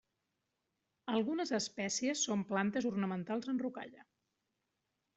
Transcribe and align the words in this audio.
Algunes 1.15 1.53
espècies 1.59 2.25
són 2.31 2.43
plantes 2.55 2.91
ornamentals 2.95 3.55
en 3.55 3.65
rocalla. 3.67 4.11